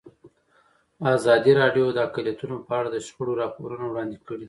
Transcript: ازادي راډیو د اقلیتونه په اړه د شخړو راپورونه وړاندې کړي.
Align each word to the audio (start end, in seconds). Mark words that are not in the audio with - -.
ازادي 1.15 1.51
راډیو 1.61 1.85
د 1.93 1.97
اقلیتونه 2.07 2.55
په 2.67 2.71
اړه 2.79 2.89
د 2.91 2.97
شخړو 3.05 3.39
راپورونه 3.41 3.83
وړاندې 3.87 4.17
کړي. 4.25 4.39